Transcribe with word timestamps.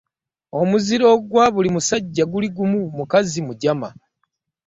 Omuziro 0.59 1.07
gwa 1.29 1.45
buli 1.53 1.69
musajja 1.75 2.23
guli 2.31 2.47
gumu, 2.55 2.81
mukazi 2.97 3.39
mujama. 3.47 3.89